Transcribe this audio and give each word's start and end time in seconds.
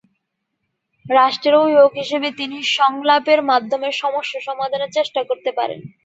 রাষ্ট্রের 1.05 1.55
অভিভাবক 1.55 1.93
হিসেবে 2.01 2.27
তিনি 2.39 2.57
সংলাপের 2.77 3.39
মাধ্যমে 3.43 3.89
সমস্যা 4.01 4.39
সমাধানের 4.47 4.93
চেষ্টা 4.97 5.21
করতে 5.29 5.49
পারেন। 5.57 5.79